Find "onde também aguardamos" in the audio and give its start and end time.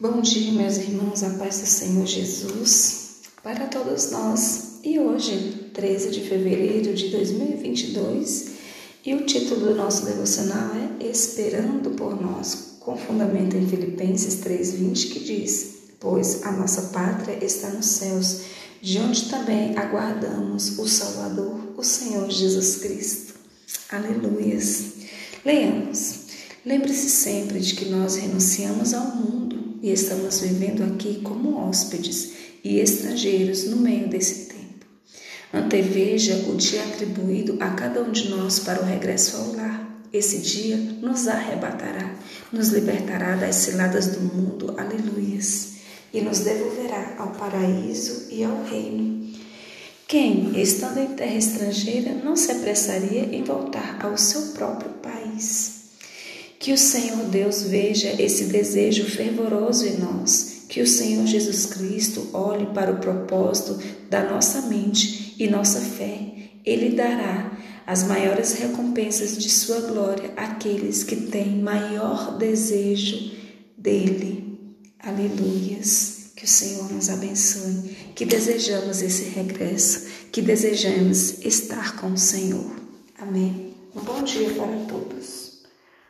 18.98-20.76